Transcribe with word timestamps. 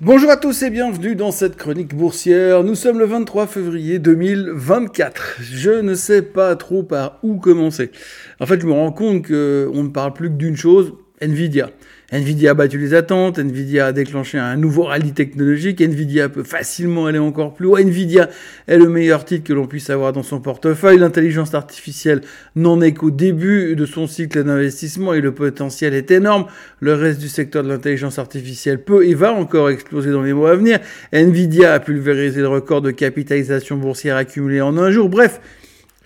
Bonjour 0.00 0.28
à 0.28 0.36
tous 0.36 0.64
et 0.64 0.70
bienvenue 0.70 1.14
dans 1.14 1.30
cette 1.30 1.54
chronique 1.54 1.94
boursière. 1.94 2.64
Nous 2.64 2.74
sommes 2.74 2.98
le 2.98 3.04
23 3.04 3.46
février 3.46 4.00
2024. 4.00 5.36
Je 5.40 5.70
ne 5.70 5.94
sais 5.94 6.20
pas 6.20 6.56
trop 6.56 6.82
par 6.82 7.20
où 7.22 7.38
commencer. 7.38 7.92
En 8.40 8.46
fait, 8.46 8.60
je 8.60 8.66
me 8.66 8.72
rends 8.72 8.90
compte 8.90 9.24
qu'on 9.24 9.84
ne 9.84 9.90
parle 9.90 10.12
plus 10.12 10.30
que 10.30 10.34
d'une 10.34 10.56
chose, 10.56 10.94
Nvidia. 11.26 11.70
Nvidia 12.12 12.50
a 12.50 12.54
battu 12.54 12.78
les 12.78 12.94
attentes, 12.94 13.38
Nvidia 13.38 13.86
a 13.86 13.92
déclenché 13.92 14.38
un 14.38 14.56
nouveau 14.56 14.84
rallye 14.84 15.12
technologique, 15.12 15.80
Nvidia 15.80 16.28
peut 16.28 16.44
facilement 16.44 17.06
aller 17.06 17.18
encore 17.18 17.54
plus 17.54 17.66
haut, 17.66 17.78
Nvidia 17.78 18.28
est 18.68 18.76
le 18.76 18.88
meilleur 18.88 19.24
titre 19.24 19.44
que 19.44 19.52
l'on 19.52 19.66
puisse 19.66 19.88
avoir 19.90 20.12
dans 20.12 20.22
son 20.22 20.38
portefeuille, 20.38 20.98
l'intelligence 20.98 21.54
artificielle 21.54 22.20
n'en 22.56 22.80
est 22.82 22.92
qu'au 22.92 23.10
début 23.10 23.74
de 23.74 23.86
son 23.86 24.06
cycle 24.06 24.44
d'investissement 24.44 25.14
et 25.14 25.20
le 25.20 25.32
potentiel 25.32 25.94
est 25.94 26.10
énorme, 26.10 26.46
le 26.80 26.94
reste 26.94 27.20
du 27.20 27.28
secteur 27.28 27.64
de 27.64 27.68
l'intelligence 27.68 28.18
artificielle 28.18 28.84
peut 28.84 29.06
et 29.06 29.14
va 29.14 29.32
encore 29.32 29.70
exploser 29.70 30.10
dans 30.10 30.22
les 30.22 30.34
mois 30.34 30.50
à 30.50 30.54
venir, 30.56 30.80
Nvidia 31.12 31.72
a 31.72 31.80
pulvérisé 31.80 32.40
le 32.42 32.48
record 32.48 32.82
de 32.82 32.90
capitalisation 32.90 33.76
boursière 33.76 34.16
accumulée 34.16 34.60
en 34.60 34.76
un 34.76 34.90
jour, 34.90 35.08
bref, 35.08 35.40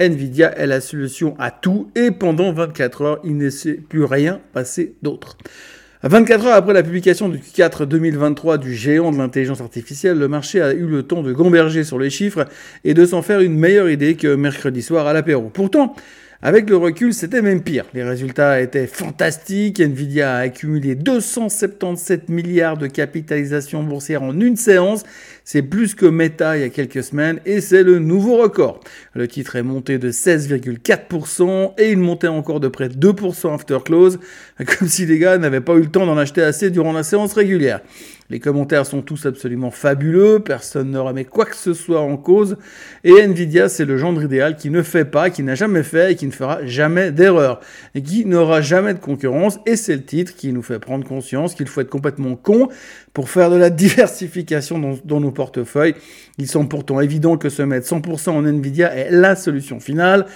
Nvidia 0.01 0.57
est 0.57 0.67
la 0.67 0.81
solution 0.81 1.35
à 1.39 1.51
tout 1.51 1.91
et 1.95 2.11
pendant 2.11 2.53
24 2.53 3.03
heures, 3.03 3.21
il 3.25 3.37
ne 3.37 3.51
s'est 3.51 3.75
plus 3.75 4.05
rien 4.05 4.41
passé 4.53 4.95
d'autre. 5.03 5.37
24 6.05 6.47
heures 6.47 6.55
après 6.55 6.75
la 6.75 6.85
publication 6.85 7.29
du 7.29 7.39
Q4 7.39 7.85
2023 7.85 8.59
du 8.59 8.75
géant 8.75 9.11
de 9.11 9.19
l'intelligence 9.19 9.61
artificielle, 9.61 10.17
le 10.17 10.29
marché 10.29 10.61
a 10.61 10.73
eu 10.73 10.87
le 10.87 11.03
temps 11.03 11.23
de 11.23 11.33
gamberger 11.33 11.83
sur 11.83 11.99
les 11.99 12.11
chiffres 12.11 12.45
et 12.85 12.95
de 12.95 13.05
s'en 13.05 13.21
faire 13.21 13.41
une 13.41 13.59
meilleure 13.59 13.91
idée 13.91 14.15
que 14.15 14.37
mercredi 14.37 14.81
soir 14.81 15.09
à 15.09 15.13
l'apéro. 15.13 15.51
Pourtant, 15.53 15.97
avec 16.41 16.71
le 16.71 16.77
recul, 16.77 17.13
c'était 17.15 17.43
même 17.43 17.65
pire. 17.65 17.85
Les 17.95 18.05
résultats 18.05 18.61
étaient 18.61 18.87
fantastiques. 18.87 19.81
Nvidia 19.81 20.37
a 20.37 20.39
accumulé 20.39 20.95
277 20.95 22.29
milliards 22.29 22.77
de 22.77 22.87
capitalisation 22.87 23.83
boursière 23.83 24.23
en 24.23 24.39
une 24.39 24.57
séance. 24.57 25.03
C'est 25.43 25.63
plus 25.63 25.97
que 25.97 26.07
Meta 26.07 26.57
il 26.57 26.61
y 26.61 26.65
a 26.65 26.69
quelques 26.69 27.03
semaines 27.03 27.41
et 27.45 27.61
c'est 27.61 27.83
le 27.83 27.99
nouveau 27.99 28.37
record. 28.37 28.79
Le 29.15 29.27
titre 29.27 29.57
est 29.57 29.65
monté 29.65 29.99
de 29.99 30.13
16,4% 30.13 31.73
et 31.77 31.91
il 31.91 31.99
montait 31.99 32.29
encore 32.29 32.61
de 32.61 32.69
près 32.69 32.89
de 32.89 32.95
2% 32.95 33.53
after 33.53 33.79
close, 33.85 34.21
comme 34.79 34.87
si 34.87 35.07
les 35.07 35.19
gars 35.19 35.39
n'avaient 35.39 35.61
pas 35.61 35.75
eu 35.75 35.81
le 35.81 35.91
temps 35.91 36.07
d'en 36.07 36.19
acheter 36.19 36.43
assez 36.43 36.71
durant 36.71 36.93
la 36.93 37.03
séance 37.03 37.33
régulière. 37.33 37.81
Les 38.31 38.41
commentaires 38.41 38.85
sont 38.85 39.01
tous 39.01 39.25
absolument 39.25 39.71
fabuleux, 39.71 40.41
personne 40.41 40.91
ne 40.91 40.99
remet 40.99 41.25
quoi 41.25 41.47
que 41.47 41.57
ce 41.57 41.73
soit 41.73 42.03
en 42.03 42.19
cause, 42.19 42.59
et 43.03 43.23
Nvidia 43.23 43.71
c'est 43.71 43.87
le 43.87 43.97
genre 43.97 44.23
idéal 44.23 44.57
qui 44.57 44.69
ne 44.69 44.83
fait 44.83 45.07
pas, 45.07 45.31
qui 45.31 45.43
n'a 45.43 45.55
jamais 45.55 45.83
fait 45.83 46.13
et 46.13 46.15
qui 46.15 46.27
ne 46.27 46.33
fera 46.33 46.65
jamais 46.67 47.11
d'erreur, 47.11 47.61
et 47.95 48.03
qui 48.03 48.27
n'aura 48.27 48.61
jamais 48.61 48.93
de 48.93 48.99
concurrence, 48.99 49.59
et 49.65 49.77
c'est 49.77 49.97
le 49.97 50.03
titre 50.03 50.35
qui 50.37 50.53
nous 50.53 50.63
fait 50.63 50.79
prendre 50.79 51.07
conscience 51.07 51.55
qu'il 51.55 51.69
faut 51.69 51.81
être 51.81 51.89
complètement 51.89 52.37
con 52.37 52.69
pour 53.15 53.31
faire 53.31 53.51
de 53.51 53.57
la 53.57 53.71
diversification 53.71 54.79
dans, 54.79 54.99
dans 55.07 55.21
nos 55.21 55.33
portefeuilles. 55.33 55.95
Il 56.37 56.49
semble 56.49 56.69
pourtant 56.69 57.01
évident 57.01 57.39
que 57.39 57.49
se 57.49 57.63
mettre 57.63 57.87
100% 57.87 58.29
en 58.31 58.43
Nvidia 58.43 58.95
est 58.95 59.11
la 59.11 59.37
solution 59.37 59.81
finale 59.81 60.27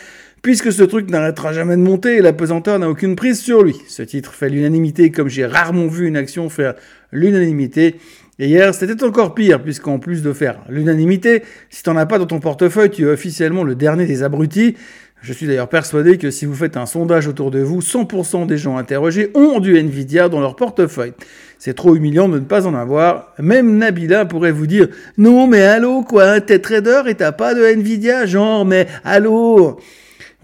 puisque 0.42 0.72
ce 0.72 0.82
truc 0.82 1.08
n'arrêtera 1.08 1.52
jamais 1.52 1.76
de 1.76 1.82
monter 1.82 2.16
et 2.16 2.20
la 2.20 2.32
pesanteur 2.32 2.78
n'a 2.78 2.90
aucune 2.90 3.16
prise 3.16 3.40
sur 3.40 3.62
lui. 3.62 3.76
Ce 3.88 4.02
titre 4.02 4.34
fait 4.34 4.48
l'unanimité 4.48 5.10
comme 5.10 5.28
j'ai 5.28 5.46
rarement 5.46 5.86
vu 5.86 6.08
une 6.08 6.16
action 6.16 6.48
faire 6.48 6.74
l'unanimité. 7.12 7.96
Et 8.38 8.48
hier, 8.48 8.74
c'était 8.74 9.04
encore 9.04 9.34
pire, 9.34 9.62
puisqu'en 9.62 9.98
plus 9.98 10.22
de 10.22 10.32
faire 10.32 10.58
l'unanimité, 10.68 11.42
si 11.70 11.82
t'en 11.82 11.96
as 11.96 12.06
pas 12.06 12.18
dans 12.18 12.26
ton 12.26 12.40
portefeuille, 12.40 12.90
tu 12.90 13.02
es 13.02 13.06
officiellement 13.06 13.62
le 13.62 13.74
dernier 13.74 14.06
des 14.06 14.22
abrutis. 14.22 14.74
Je 15.20 15.32
suis 15.32 15.46
d'ailleurs 15.46 15.68
persuadé 15.68 16.18
que 16.18 16.32
si 16.32 16.46
vous 16.46 16.54
faites 16.54 16.76
un 16.76 16.86
sondage 16.86 17.28
autour 17.28 17.52
de 17.52 17.60
vous, 17.60 17.80
100% 17.80 18.46
des 18.46 18.56
gens 18.56 18.78
interrogés 18.78 19.30
ont 19.34 19.60
du 19.60 19.78
Nvidia 19.78 20.28
dans 20.28 20.40
leur 20.40 20.56
portefeuille. 20.56 21.12
C'est 21.60 21.74
trop 21.74 21.94
humiliant 21.94 22.28
de 22.28 22.40
ne 22.40 22.44
pas 22.44 22.66
en 22.66 22.74
avoir. 22.74 23.32
Même 23.38 23.78
Nabila 23.78 24.24
pourrait 24.24 24.50
vous 24.50 24.66
dire 24.66 24.88
Non, 25.18 25.46
mais 25.46 25.62
allô, 25.62 26.02
quoi, 26.02 26.40
t'es 26.40 26.58
trader 26.58 27.02
et 27.06 27.14
t'as 27.14 27.30
pas 27.30 27.54
de 27.54 27.62
Nvidia 27.62 28.26
Genre, 28.26 28.64
mais 28.64 28.88
allô 29.04 29.78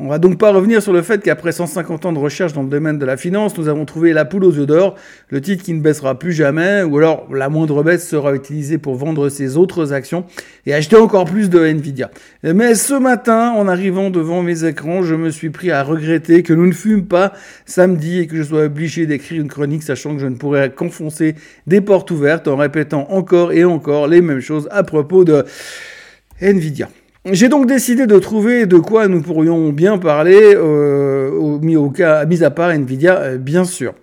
on 0.01 0.07
va 0.07 0.19
donc 0.19 0.39
pas 0.39 0.53
revenir 0.53 0.81
sur 0.81 0.93
le 0.93 1.03
fait 1.03 1.21
qu'après 1.23 1.51
150 1.51 2.07
ans 2.07 2.13
de 2.13 2.19
recherche 2.19 2.53
dans 2.53 2.63
le 2.63 2.69
domaine 2.69 2.99
de 2.99 3.05
la 3.05 3.17
finance, 3.17 3.59
nous 3.59 3.69
avons 3.69 3.85
trouvé 3.85 4.13
la 4.13 4.25
poule 4.25 4.45
aux 4.45 4.57
œufs 4.57 4.67
d'or, 4.67 4.95
le 5.29 5.41
titre 5.41 5.65
qui 5.65 5.75
ne 5.75 5.81
baissera 5.81 6.19
plus 6.19 6.33
jamais, 6.33 6.83
ou 6.85 6.99
alors 6.99 7.27
la 7.35 7.49
moindre 7.49 7.83
baisse 7.83 8.09
sera 8.09 8.33
utilisée 8.35 8.79
pour 8.79 8.95
vendre 8.95 9.29
ses 9.29 9.57
autres 9.57 9.93
actions 9.93 10.25
et 10.67 10.75
acheter 10.75 10.97
encore 10.97 11.25
plus 11.25 11.51
de 11.51 11.65
Nvidia. 11.65 12.11
Mais 12.45 12.77
ce 12.77 12.95
matin, 12.95 13.51
en 13.51 13.67
arrivant 13.67 14.11
devant 14.11 14.43
mes 14.43 14.65
écrans, 14.65 15.03
je 15.03 15.17
me 15.17 15.31
suis 15.31 15.51
pris 15.51 15.73
à 15.73 15.83
regretter 15.83 16.45
que 16.45 16.53
nous 16.53 16.67
ne 16.67 16.73
fûmes 16.73 17.07
pas 17.07 17.33
samedi 17.67 18.21
et 18.21 18.27
que 18.29 18.37
je 18.37 18.43
sois 18.45 18.65
obligé 18.65 19.07
d'écrire 19.07 19.41
une 19.43 19.49
chronique 19.49 19.83
sachant 19.83 20.15
que 20.15 20.21
je 20.21 20.27
ne 20.27 20.37
pourrais 20.37 20.71
qu'enfoncer 20.71 21.35
des 21.67 21.81
portes 21.81 22.13
ouvertes 22.13 22.47
en 22.47 22.57
répétant 22.57 23.09
encore 23.11 23.53
et 23.53 23.65
encore 23.65 24.07
les 24.07 24.21
mêmes 24.21 24.41
choses 24.41 24.69
à 24.71 24.85
propos 24.85 25.25
de 25.25 25.45
Nvidia. 26.41 26.89
J'ai 27.31 27.49
donc 27.51 27.67
décidé 27.67 28.07
de 28.07 28.19
trouver 28.19 28.65
de 28.65 28.79
quoi 28.79 29.07
nous 29.07 29.21
pourrions 29.21 29.71
bien 29.71 29.99
parler, 29.99 30.55
euh, 30.55 31.59
mis, 31.61 31.77
à 32.43 32.51
part 32.51 32.71
Nvidia, 32.71 33.19
euh, 33.19 33.39
bien 33.39 33.65
sûr. 33.65 33.95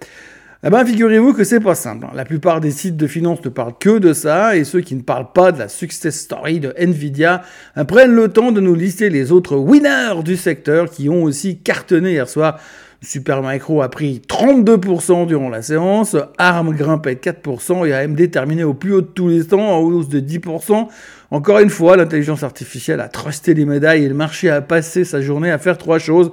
Eh 0.64 0.70
ben, 0.70 0.86
figurez-vous 0.86 1.34
que 1.34 1.44
c'est 1.44 1.60
pas 1.60 1.74
simple. 1.74 2.06
Hein. 2.06 2.12
La 2.14 2.26
plupart 2.26 2.62
des 2.62 2.70
sites 2.70 2.98
de 2.98 3.08
finance 3.08 3.44
ne 3.44 3.50
parlent 3.50 3.78
que 3.80 3.98
de 3.98 4.14
ça, 4.14 4.56
et 4.56 4.64
ceux 4.64 4.82
qui 4.82 4.96
ne 4.96 5.02
parlent 5.02 5.32
pas 5.34 5.52
de 5.52 5.58
la 5.58 5.70
success 5.70 6.20
story 6.20 6.60
de 6.60 6.74
Nvidia 6.78 7.42
hein, 7.76 7.86
prennent 7.86 8.14
le 8.14 8.28
temps 8.28 8.52
de 8.52 8.62
nous 8.62 8.76
lister 8.76 9.10
les 9.10 9.32
autres 9.32 9.56
winners 9.56 10.22
du 10.24 10.38
secteur 10.38 10.90
qui 10.92 11.10
ont 11.10 11.24
aussi 11.24 11.58
cartonné 11.60 12.12
hier 12.12 12.30
soir. 12.30 12.60
Supermicro 13.02 13.82
a 13.82 13.90
pris 13.90 14.22
32% 14.28 15.28
durant 15.28 15.50
la 15.50 15.62
séance, 15.62 16.16
ARM 16.38 16.74
grimpait 16.76 17.16
de 17.16 17.20
4% 17.20 17.88
et 17.88 17.94
AMD 17.94 18.32
terminait 18.32 18.64
au 18.64 18.74
plus 18.74 18.94
haut 18.94 19.02
de 19.02 19.08
tous 19.08 19.30
les 19.30 19.46
temps 19.46 19.60
en 19.60 19.80
hausse 19.80 20.10
de 20.10 20.20
10%. 20.20 20.88
Encore 21.32 21.60
une 21.60 21.70
fois, 21.70 21.98
l'intelligence 21.98 22.44
artificielle 22.44 23.00
a 23.02 23.08
trusté 23.08 23.54
les 23.54 23.66
médailles 23.66 24.04
et 24.04 24.10
le 24.10 24.16
marché 24.16 24.50
a 24.50 24.62
passé 24.62 25.04
sa 25.04 25.22
journée 25.22 25.52
à 25.52 25.58
faire 25.58 25.78
trois 25.78 26.00
choses. 26.00 26.32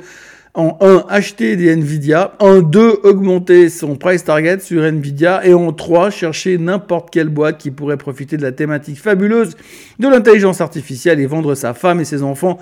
En 0.55 0.77
1, 0.83 1.07
acheter 1.09 1.57
des 1.57 1.75
Nvidia. 1.75 2.35
En 2.39 2.61
2, 2.61 3.01
augmenter 3.05 3.71
son 3.71 3.97
price 3.97 4.23
target 4.23 4.59
sur 4.61 4.83
Nvidia. 4.85 5.47
Et 5.47 5.55
en 5.55 5.73
3, 5.73 6.11
chercher 6.11 6.59
n'importe 6.59 7.09
quelle 7.09 7.31
boîte 7.31 7.57
qui 7.57 7.71
pourrait 7.71 7.97
profiter 7.97 8.37
de 8.37 8.43
la 8.43 8.53
thématique 8.53 9.01
fabuleuse 9.01 9.57
de 9.99 10.09
l'intelligence 10.09 10.61
artificielle 10.61 11.21
et 11.21 11.27
vendre 11.27 11.55
sa 11.55 11.73
femme 11.73 12.01
et 12.01 12.05
ses 12.05 12.23
enfants 12.23 12.59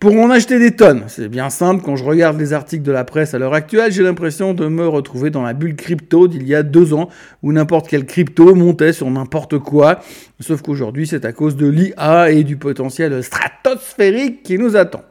pour 0.00 0.16
en 0.16 0.30
acheter 0.30 0.58
des 0.58 0.70
tonnes. 0.70 1.04
C'est 1.08 1.28
bien 1.28 1.50
simple, 1.50 1.82
quand 1.84 1.96
je 1.96 2.04
regarde 2.04 2.40
les 2.40 2.54
articles 2.54 2.82
de 2.82 2.92
la 2.92 3.04
presse 3.04 3.34
à 3.34 3.38
l'heure 3.38 3.52
actuelle, 3.52 3.92
j'ai 3.92 4.02
l'impression 4.02 4.54
de 4.54 4.66
me 4.66 4.88
retrouver 4.88 5.28
dans 5.28 5.42
la 5.42 5.52
bulle 5.52 5.76
crypto 5.76 6.28
d'il 6.28 6.48
y 6.48 6.54
a 6.54 6.62
deux 6.62 6.94
ans, 6.94 7.10
où 7.42 7.52
n'importe 7.52 7.88
quel 7.88 8.06
crypto 8.06 8.54
montait 8.54 8.94
sur 8.94 9.10
n'importe 9.10 9.58
quoi. 9.58 10.00
Sauf 10.40 10.62
qu'aujourd'hui, 10.62 11.06
c'est 11.06 11.26
à 11.26 11.32
cause 11.32 11.56
de 11.56 11.66
l'IA 11.66 12.30
et 12.30 12.42
du 12.42 12.56
potentiel 12.56 13.22
stratosphérique 13.22 14.42
qui 14.42 14.56
nous 14.56 14.76
attend. 14.76 15.02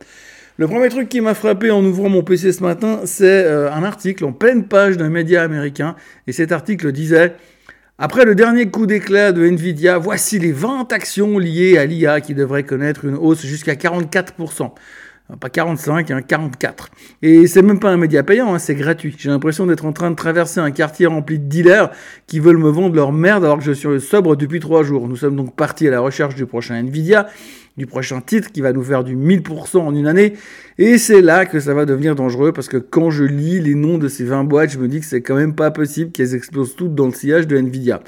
Le 0.57 0.67
premier 0.67 0.89
truc 0.89 1.09
qui 1.09 1.19
m'a 1.19 1.33
frappé 1.33 1.71
en 1.71 1.83
ouvrant 1.83 2.09
mon 2.09 2.21
PC 2.21 2.51
ce 2.51 2.61
matin, 2.61 3.01
c'est 3.05 3.43
euh, 3.43 3.71
un 3.71 3.83
article 3.83 4.23
en 4.23 4.33
pleine 4.33 4.65
page 4.65 4.97
d'un 4.97 5.09
média 5.09 5.41
américain. 5.41 5.95
Et 6.27 6.31
cet 6.31 6.51
article 6.51 6.91
disait 6.91 7.33
Après 7.97 8.23
le 8.23 8.35
dernier 8.35 8.69
coup 8.69 8.85
d'éclat 8.85 9.31
de 9.31 9.43
Nvidia, 9.43 9.97
voici 9.97 10.37
les 10.37 10.51
20 10.51 10.93
actions 10.93 11.39
liées 11.39 11.79
à 11.79 11.87
l'IA 11.87 12.21
qui 12.21 12.35
devraient 12.35 12.61
connaître 12.61 13.05
une 13.05 13.15
hausse 13.15 13.43
jusqu'à 13.43 13.73
44% 13.73 14.73
pas 15.39 15.49
45, 15.49 16.11
hein, 16.11 16.21
44. 16.21 16.89
Et 17.21 17.47
c'est 17.47 17.61
même 17.61 17.79
pas 17.79 17.89
un 17.89 17.97
média 17.97 18.23
payant, 18.23 18.53
hein, 18.53 18.59
c'est 18.59 18.75
gratuit. 18.75 19.15
J'ai 19.17 19.29
l'impression 19.29 19.65
d'être 19.65 19.85
en 19.85 19.93
train 19.93 20.11
de 20.11 20.15
traverser 20.15 20.59
un 20.59 20.71
quartier 20.71 21.07
rempli 21.07 21.39
de 21.39 21.45
dealers 21.45 21.89
qui 22.27 22.39
veulent 22.39 22.57
me 22.57 22.69
vendre 22.69 22.95
leur 22.95 23.11
merde 23.11 23.43
alors 23.45 23.57
que 23.57 23.63
je 23.63 23.71
suis 23.71 24.01
sobre 24.01 24.35
depuis 24.35 24.59
trois 24.59 24.83
jours. 24.83 25.07
Nous 25.07 25.15
sommes 25.15 25.35
donc 25.35 25.55
partis 25.55 25.87
à 25.87 25.91
la 25.91 26.01
recherche 26.01 26.35
du 26.35 26.45
prochain 26.45 26.75
Nvidia, 26.75 27.27
du 27.77 27.87
prochain 27.87 28.21
titre 28.21 28.51
qui 28.51 28.61
va 28.61 28.71
nous 28.71 28.83
faire 28.83 29.03
du 29.03 29.15
1000% 29.15 29.77
en 29.77 29.95
une 29.95 30.07
année. 30.07 30.33
Et 30.77 30.97
c'est 30.97 31.21
là 31.21 31.45
que 31.45 31.59
ça 31.59 31.73
va 31.73 31.85
devenir 31.85 32.15
dangereux 32.15 32.51
parce 32.51 32.67
que 32.67 32.77
quand 32.77 33.09
je 33.09 33.23
lis 33.23 33.59
les 33.59 33.75
noms 33.75 33.97
de 33.97 34.07
ces 34.07 34.25
20 34.25 34.43
boîtes, 34.43 34.71
je 34.71 34.79
me 34.79 34.87
dis 34.87 34.99
que 34.99 35.05
c'est 35.05 35.21
quand 35.21 35.35
même 35.35 35.55
pas 35.55 35.71
possible 35.71 36.11
qu'elles 36.11 36.35
explosent 36.35 36.75
toutes 36.75 36.95
dans 36.95 37.07
le 37.07 37.13
sillage 37.13 37.47
de 37.47 37.57
Nvidia. 37.57 38.01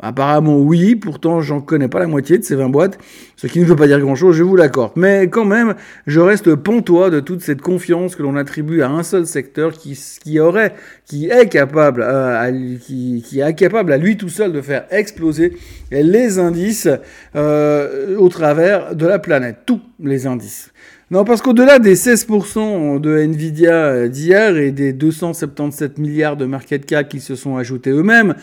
Apparemment 0.00 0.58
oui, 0.58 0.96
pourtant 0.96 1.40
j'en 1.40 1.60
connais 1.60 1.86
pas 1.86 2.00
la 2.00 2.08
moitié 2.08 2.36
de 2.36 2.42
ces 2.42 2.56
20 2.56 2.68
boîtes, 2.68 2.98
ce 3.36 3.46
qui 3.46 3.60
ne 3.60 3.64
veut 3.64 3.76
pas 3.76 3.86
dire 3.86 4.00
grand-chose, 4.00 4.34
je 4.34 4.42
vous 4.42 4.56
l'accorde. 4.56 4.92
Mais 4.96 5.28
quand 5.28 5.44
même, 5.44 5.74
je 6.08 6.18
reste 6.18 6.56
pantois 6.56 7.10
de 7.10 7.20
toute 7.20 7.42
cette 7.42 7.62
confiance 7.62 8.16
que 8.16 8.22
l'on 8.24 8.34
attribue 8.36 8.82
à 8.82 8.90
un 8.90 9.04
seul 9.04 9.24
secteur 9.24 9.72
qui, 9.72 10.40
aurait, 10.40 10.74
qui 11.06 11.30
est 11.30 11.48
capable, 11.48 12.02
euh, 12.02 12.40
à, 12.40 12.50
qui, 12.50 13.24
qui, 13.24 13.40
est 13.40 13.54
capable 13.54 13.92
à 13.92 13.96
lui 13.96 14.16
tout 14.16 14.28
seul 14.28 14.52
de 14.52 14.60
faire 14.60 14.84
exploser 14.90 15.56
les 15.92 16.40
indices 16.40 16.88
euh, 17.36 18.16
au 18.16 18.28
travers 18.28 18.96
de 18.96 19.06
la 19.06 19.20
planète, 19.20 19.58
tous 19.64 19.80
les 20.00 20.26
indices. 20.26 20.72
Non, 21.14 21.22
parce 21.22 21.42
qu'au-delà 21.42 21.78
des 21.78 21.94
16% 21.94 23.00
de 23.00 23.18
Nvidia 23.18 24.08
d'hier 24.08 24.56
et 24.56 24.72
des 24.72 24.92
277 24.92 25.98
milliards 25.98 26.36
de 26.36 26.44
market 26.44 26.84
cap 26.86 27.08
qui 27.08 27.20
se 27.20 27.36
sont 27.36 27.56
ajoutés 27.56 27.90
eux-mêmes, 27.90 28.34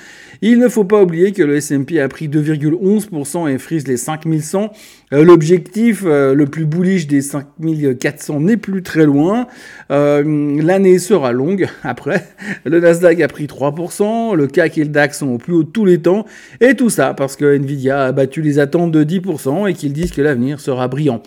il 0.42 0.58
ne 0.58 0.70
faut 0.70 0.86
pas 0.86 1.02
oublier 1.02 1.34
que 1.34 1.44
le 1.44 1.58
S&P 1.58 2.00
a 2.00 2.08
pris 2.08 2.30
2,11% 2.30 3.50
et 3.50 3.58
frise 3.58 3.90
les 3.90 3.98
5100. 3.98 4.72
Euh, 5.12 5.26
l'objectif 5.26 6.04
euh, 6.06 6.34
le 6.34 6.46
plus 6.46 6.64
bullish 6.64 7.08
des 7.08 7.20
5400 7.20 8.40
n'est 8.40 8.56
plus 8.56 8.84
très 8.84 9.06
loin. 9.06 9.48
Euh, 9.92 10.62
l'année 10.64 10.98
sera 10.98 11.34
longue 11.34 11.68
après. 11.84 12.26
Le 12.64 12.80
Nasdaq 12.80 13.20
a 13.20 13.28
pris 13.28 13.48
3%, 13.48 14.34
le 14.34 14.48
CAC 14.48 14.78
et 14.78 14.86
le 14.86 14.92
DAX 14.92 15.20
sont 15.20 15.28
au 15.28 15.38
plus 15.38 15.56
haut 15.56 15.64
de 15.64 15.70
tous 15.70 15.84
les 15.84 15.98
temps. 15.98 16.26
Et 16.62 16.74
tout 16.76 16.90
ça 16.90 17.14
parce 17.16 17.36
que 17.36 17.54
Nvidia 17.54 18.06
a 18.06 18.12
battu 18.14 18.42
les 18.42 18.60
attentes 18.60 18.94
de 18.94 19.04
10% 19.04 19.70
et 19.70 19.74
qu'ils 19.74 19.92
disent 19.92 20.14
que 20.14 20.22
l'avenir 20.22 20.62
sera 20.62 20.88
brillant. 20.88 21.22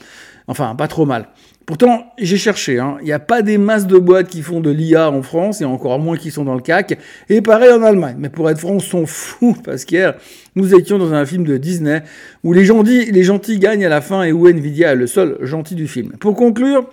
Enfin, 0.46 0.74
pas 0.74 0.88
trop 0.88 1.06
mal. 1.06 1.28
Pourtant, 1.66 2.12
j'ai 2.18 2.36
cherché, 2.36 2.78
hein. 2.78 2.98
il 3.00 3.06
n'y 3.06 3.12
a 3.12 3.18
pas 3.18 3.40
des 3.40 3.56
masses 3.56 3.86
de 3.86 3.96
boîtes 3.96 4.28
qui 4.28 4.42
font 4.42 4.60
de 4.60 4.70
l'IA 4.70 5.10
en 5.10 5.22
France, 5.22 5.62
et 5.62 5.64
encore 5.64 5.98
moins 5.98 6.18
qui 6.18 6.30
sont 6.30 6.44
dans 6.44 6.54
le 6.54 6.60
CAC, 6.60 6.98
et 7.30 7.40
pareil 7.40 7.72
en 7.72 7.82
Allemagne. 7.82 8.16
Mais 8.18 8.28
pour 8.28 8.50
être 8.50 8.58
franc, 8.58 8.72
on 8.72 8.80
s'en 8.80 9.06
fout, 9.06 9.56
parce 9.64 9.86
qu'hier, 9.86 10.14
nous 10.56 10.74
étions 10.74 10.98
dans 10.98 11.14
un 11.14 11.24
film 11.24 11.44
de 11.44 11.56
Disney, 11.56 12.02
où 12.42 12.52
les 12.52 12.66
gentils, 12.66 13.10
les 13.10 13.22
gentils 13.22 13.58
gagnent 13.58 13.86
à 13.86 13.88
la 13.88 14.02
fin, 14.02 14.24
et 14.24 14.32
où 14.32 14.46
Nvidia 14.46 14.92
est 14.92 14.96
le 14.96 15.06
seul 15.06 15.38
gentil 15.40 15.74
du 15.74 15.88
film. 15.88 16.12
Pour 16.20 16.34
conclure, 16.34 16.90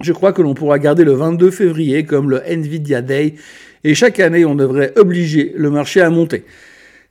je 0.00 0.12
crois 0.12 0.32
que 0.32 0.40
l'on 0.40 0.54
pourra 0.54 0.78
garder 0.78 1.02
le 1.02 1.12
22 1.12 1.50
février 1.50 2.04
comme 2.04 2.30
le 2.30 2.40
Nvidia 2.46 3.02
Day, 3.02 3.34
et 3.82 3.96
chaque 3.96 4.20
année, 4.20 4.44
on 4.44 4.54
devrait 4.54 4.92
obliger 4.96 5.52
le 5.56 5.68
marché 5.68 6.00
à 6.00 6.10
monter. 6.10 6.44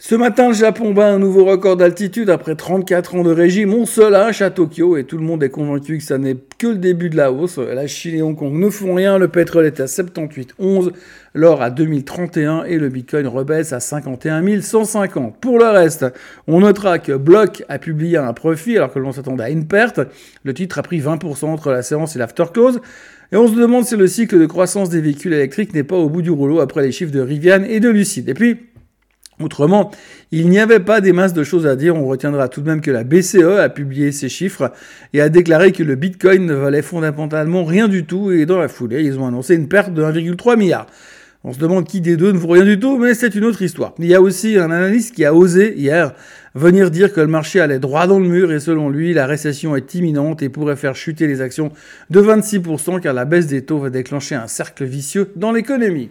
Ce 0.01 0.16
matin, 0.16 0.48
le 0.48 0.54
Japon 0.54 0.94
bat 0.94 1.12
un 1.12 1.19
nouveau 1.19 1.44
record 1.44 1.75
d'altitude 1.75 2.30
après 2.30 2.56
34 2.56 3.16
ans 3.16 3.24
de 3.24 3.31
régime. 3.31 3.74
On 3.74 3.86
se 3.86 4.00
lâche 4.00 4.42
à 4.42 4.50
Tokyo 4.50 4.96
et 4.96 5.04
tout 5.04 5.18
le 5.18 5.25
monde 5.25 5.44
est 5.44 5.50
convaincu 5.50 5.98
que 5.98 6.04
ça 6.06 6.18
n'est 6.18 6.38
que 6.57 6.68
le 6.68 6.78
début 6.78 7.10
de 7.10 7.18
la 7.18 7.34
hausse. 7.34 7.57
La 7.57 7.86
Chine 7.86 8.16
et 8.16 8.22
Hong 8.22 8.34
Kong 8.34 8.54
ne 8.54 8.69
font 8.69 8.94
rien. 8.94 9.18
Le 9.18 9.28
pétrole 9.28 9.66
est 9.66 9.81
à 9.81 9.88
78,11, 9.88 10.94
l'or 11.34 11.62
à 11.62 11.69
2031 11.69 12.63
et 12.63 12.78
le 12.78 12.88
bitcoin 12.88 13.28
rebaisse 13.28 13.74
à 13.74 13.81
51 13.81 14.62
150. 14.62 15.36
Pour 15.42 15.60
le 15.60 15.66
reste, 15.66 16.06
on 16.48 16.62
notera 16.62 16.98
que 17.00 17.12
Block 17.12 17.66
a 17.68 17.78
publié 17.78 18.16
un 18.16 18.31
profit 18.31 18.78
alors 18.78 18.94
que 18.94 19.00
l'on 19.00 19.12
s'attendait 19.12 19.44
à 19.44 19.50
une 19.50 19.68
perte. 19.68 20.00
Le 20.46 20.54
titre 20.54 20.80
a 20.80 20.81
pris 20.81 21.01
20% 21.01 21.48
entre 21.48 21.72
la 21.72 21.81
séance 21.81 22.16
et 22.16 22.19
l'afterclose. 22.19 22.80
Et 23.34 23.36
on 23.36 23.50
se 23.50 23.54
demande 23.54 23.84
si 23.84 23.98
le 23.98 24.07
cycle 24.07 24.40
de 24.40 24.46
croissance 24.46 24.90
des 24.90 25.01
véhicules 25.01 25.34
électriques 25.34 25.74
n'est 25.74 25.84
pas 25.84 25.98
au 25.98 26.07
bout 26.07 26.22
du 26.22 26.31
rouleau 26.31 26.62
après 26.62 26.84
les 26.84 26.94
chiffres 26.94 27.12
de 27.12 27.19
Rivian 27.19 27.63
et 27.63 27.81
de 27.81 27.90
Lucid. 27.90 28.30
Et 28.30 28.34
puis, 28.34 28.69
Autrement, 29.41 29.91
il 30.31 30.50
n'y 30.50 30.59
avait 30.59 30.81
pas 30.81 31.00
des 31.00 31.13
masses 31.13 31.33
de 31.33 31.44
choses 31.44 31.65
à 31.65 31.77
dire. 31.77 31.95
On 31.95 32.06
retiendra 32.06 32.50
tout 32.50 32.59
de 32.62 32.68
même 32.68 32.81
que 32.81 32.91
la 32.91 33.06
BCE 33.06 33.59
a 33.59 33.69
publié 33.69 34.12
ses 34.12 34.27
chiffres 34.27 34.74
et 35.13 35.21
a 35.21 35.30
déclaré 35.30 35.71
que 35.71 35.81
le 35.81 35.95
Bitcoin 35.95 36.45
ne 36.45 36.53
valait 36.53 36.81
fondamentalement 36.81 37.63
rien 37.63 37.88
du 37.88 38.06
tout. 38.06 38.31
Et 38.31 38.45
dans 38.45 38.57
la 38.57 38.68
foulée, 38.68 39.03
ils 39.03 39.18
ont 39.18 39.25
annoncé 39.25 39.56
une 39.56 39.69
perte 39.69 39.94
de 39.94 40.03
1,3 40.03 40.57
milliard. 40.57 40.88
On 41.45 41.53
se 41.53 41.59
demande 41.59 41.88
qui 41.88 42.01
des 42.01 42.18
deux 42.18 42.33
ne 42.33 42.38
vaut 42.38 42.50
rien 42.50 42.65
du 42.65 42.77
tout, 42.81 42.97
mais 42.97 43.13
c'est 43.13 43.33
une 43.33 43.45
autre 43.45 43.62
histoire. 43.62 43.94
Il 43.97 44.07
y 44.07 44.13
a 44.13 44.21
aussi 44.21 44.57
un 44.57 44.71
analyste 44.71 45.15
qui 45.15 45.24
a 45.24 45.33
osé 45.33 45.74
hier 45.77 46.13
venir 46.53 46.91
dire 46.91 47.13
que 47.13 47.21
le 47.21 47.27
marché 47.27 47.62
allait 47.62 47.80
droit 47.80 48.07
dans 48.07 48.19
le 48.19 48.27
mur 48.27 48.51
et 48.51 48.59
selon 48.59 48.89
lui, 48.89 49.13
la 49.13 49.25
récession 49.25 49.74
est 49.77 49.94
imminente 49.95 50.41
et 50.41 50.50
pourrait 50.50 50.75
faire 50.75 50.97
chuter 50.97 51.27
les 51.27 51.39
actions 51.39 51.71
de 52.09 52.21
26% 52.21 53.00
car 53.00 53.13
la 53.13 53.24
baisse 53.24 53.47
des 53.47 53.63
taux 53.63 53.80
va 53.80 53.89
déclencher 53.89 54.36
un 54.36 54.47
cercle 54.47 54.83
vicieux 54.83 55.31
dans 55.38 55.53
l'économie. 55.53 56.09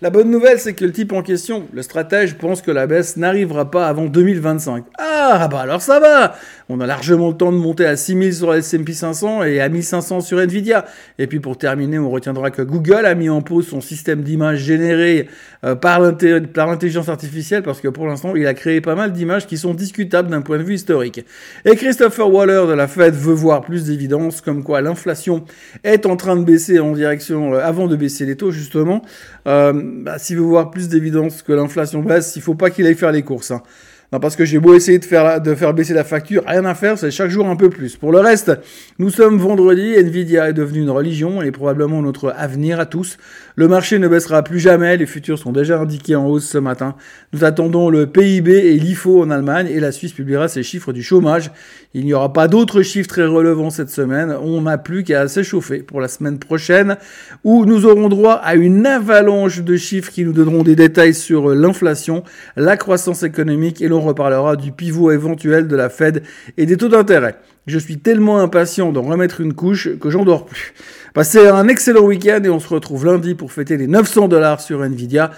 La 0.00 0.10
bonne 0.10 0.30
nouvelle, 0.30 0.60
c'est 0.60 0.74
que 0.74 0.84
le 0.84 0.92
type 0.92 1.12
en 1.12 1.22
question, 1.22 1.66
le 1.72 1.82
stratège, 1.82 2.36
pense 2.38 2.62
que 2.62 2.70
la 2.70 2.86
baisse 2.86 3.16
n'arrivera 3.16 3.68
pas 3.68 3.88
avant 3.88 4.04
2025. 4.04 4.84
Ah, 4.96 5.48
bah 5.50 5.58
alors 5.58 5.82
ça 5.82 5.98
va 5.98 6.36
On 6.70 6.80
a 6.80 6.86
largement 6.86 7.28
le 7.28 7.34
temps 7.34 7.50
de 7.50 7.56
monter 7.56 7.86
à 7.86 7.96
6000 7.96 8.34
sur 8.34 8.54
S&P 8.54 8.92
500 8.92 9.44
et 9.44 9.60
à 9.60 9.70
1500 9.70 10.20
sur 10.20 10.38
Nvidia. 10.38 10.84
Et 11.18 11.26
puis 11.26 11.40
pour 11.40 11.56
terminer, 11.56 11.98
on 11.98 12.10
retiendra 12.10 12.50
que 12.50 12.60
Google 12.60 13.06
a 13.06 13.14
mis 13.14 13.30
en 13.30 13.40
pause 13.40 13.66
son 13.66 13.80
système 13.80 14.20
d'images 14.20 14.58
générées 14.58 15.28
euh, 15.64 15.74
par 15.74 15.98
l'intelligence 15.98 17.08
artificielle 17.08 17.62
parce 17.62 17.80
que 17.80 17.88
pour 17.88 18.06
l'instant, 18.06 18.36
il 18.36 18.46
a 18.46 18.52
créé 18.52 18.82
pas 18.82 18.94
mal 18.94 19.14
d'images 19.14 19.46
qui 19.46 19.56
sont 19.56 19.72
discutables 19.72 20.28
d'un 20.28 20.42
point 20.42 20.58
de 20.58 20.62
vue 20.62 20.74
historique. 20.74 21.24
Et 21.64 21.74
Christopher 21.74 22.30
Waller 22.30 22.64
de 22.68 22.74
la 22.74 22.86
Fed 22.86 23.14
veut 23.14 23.32
voir 23.32 23.62
plus 23.62 23.86
d'évidence 23.86 24.42
comme 24.42 24.62
quoi 24.62 24.82
l'inflation 24.82 25.46
est 25.84 26.04
en 26.04 26.16
train 26.16 26.36
de 26.36 26.44
baisser 26.44 26.80
en 26.80 26.92
direction, 26.92 27.54
euh, 27.54 27.60
avant 27.60 27.86
de 27.86 27.96
baisser 27.96 28.26
les 28.26 28.36
taux 28.36 28.50
justement. 28.50 29.00
Euh, 29.46 29.72
bah, 30.02 30.18
s'il 30.18 30.36
veut 30.36 30.42
voir 30.42 30.70
plus 30.70 30.88
d'évidence 30.88 31.40
que 31.40 31.52
l'inflation 31.54 32.02
baisse, 32.02 32.36
il 32.36 32.42
faut 32.42 32.54
pas 32.54 32.68
qu'il 32.68 32.86
aille 32.86 32.94
faire 32.94 33.12
les 33.12 33.22
courses. 33.22 33.52
Hein. 33.52 33.62
Non, 34.10 34.20
parce 34.20 34.36
que 34.36 34.46
j'ai 34.46 34.58
beau 34.58 34.72
essayer 34.72 34.98
de 34.98 35.04
faire, 35.04 35.38
de 35.38 35.54
faire 35.54 35.74
baisser 35.74 35.92
la 35.92 36.02
facture, 36.02 36.42
rien 36.46 36.64
à 36.64 36.74
faire, 36.74 36.96
c'est 36.96 37.10
chaque 37.10 37.28
jour 37.28 37.46
un 37.46 37.56
peu 37.56 37.68
plus. 37.68 37.98
Pour 37.98 38.10
le 38.10 38.20
reste, 38.20 38.52
nous 38.98 39.10
sommes 39.10 39.36
vendredi, 39.36 39.96
Nvidia 39.96 40.48
est 40.48 40.54
devenue 40.54 40.80
une 40.80 40.88
religion 40.88 41.42
et 41.42 41.50
probablement 41.50 42.00
notre 42.00 42.32
avenir 42.34 42.80
à 42.80 42.86
tous. 42.86 43.18
Le 43.54 43.68
marché 43.68 43.98
ne 43.98 44.08
baissera 44.08 44.42
plus 44.42 44.60
jamais, 44.60 44.96
les 44.96 45.04
futurs 45.04 45.38
sont 45.38 45.52
déjà 45.52 45.78
indiqués 45.78 46.16
en 46.16 46.26
hausse 46.26 46.48
ce 46.48 46.56
matin. 46.56 46.94
Nous 47.34 47.44
attendons 47.44 47.90
le 47.90 48.06
PIB 48.06 48.50
et 48.50 48.78
l'IFO 48.78 49.20
en 49.20 49.30
Allemagne 49.30 49.66
et 49.70 49.78
la 49.78 49.92
Suisse 49.92 50.14
publiera 50.14 50.48
ses 50.48 50.62
chiffres 50.62 50.94
du 50.94 51.02
chômage. 51.02 51.50
Il 51.92 52.06
n'y 52.06 52.14
aura 52.14 52.32
pas 52.32 52.48
d'autres 52.48 52.80
chiffres 52.80 53.08
très 53.08 53.26
relevants 53.26 53.68
cette 53.68 53.90
semaine. 53.90 54.34
On 54.42 54.62
n'a 54.62 54.78
plus 54.78 55.04
qu'à 55.04 55.28
s'échauffer 55.28 55.78
pour 55.80 56.00
la 56.00 56.08
semaine 56.08 56.38
prochaine 56.38 56.96
où 57.44 57.66
nous 57.66 57.84
aurons 57.84 58.08
droit 58.08 58.34
à 58.34 58.54
une 58.54 58.86
avalanche 58.86 59.60
de 59.60 59.76
chiffres 59.76 60.12
qui 60.12 60.24
nous 60.24 60.32
donneront 60.32 60.62
des 60.62 60.76
détails 60.76 61.14
sur 61.14 61.48
l'inflation, 61.54 62.22
la 62.56 62.78
croissance 62.78 63.22
économique 63.22 63.82
et 63.82 63.88
le 63.88 63.97
on 63.98 64.02
reparlera 64.02 64.56
du 64.56 64.72
pivot 64.72 65.10
éventuel 65.10 65.68
de 65.68 65.76
la 65.76 65.88
Fed 65.88 66.22
et 66.56 66.66
des 66.66 66.76
taux 66.76 66.88
d'intérêt. 66.88 67.36
Je 67.66 67.78
suis 67.78 67.98
tellement 67.98 68.38
impatient 68.38 68.92
d'en 68.92 69.02
remettre 69.02 69.40
une 69.40 69.52
couche 69.52 69.98
que 69.98 70.08
j'en 70.08 70.24
dors 70.24 70.46
plus. 70.46 70.72
Passez 71.12 71.46
un 71.46 71.68
excellent 71.68 72.04
week-end 72.04 72.40
et 72.44 72.48
on 72.48 72.60
se 72.60 72.68
retrouve 72.68 73.04
lundi 73.04 73.34
pour 73.34 73.52
fêter 73.52 73.76
les 73.76 73.86
900 73.86 74.28
dollars 74.28 74.60
sur 74.60 74.82
Nvidia. 74.82 75.32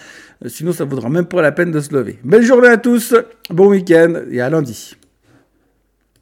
Euh, 0.45 0.49
sinon, 0.49 0.73
ça 0.73 0.85
vaudra 0.85 1.09
même 1.09 1.27
pas 1.27 1.43
la 1.43 1.53
peine 1.53 1.73
de 1.73 1.81
se 1.81 1.93
lever. 1.93 2.19
Belle 2.23 2.45
journée 2.45 2.69
à 2.69 2.77
tous, 2.77 3.15
bon 3.51 3.69
week-end 3.69 4.15
et 4.31 4.41
à 4.41 4.51
lundi. 4.51 5.00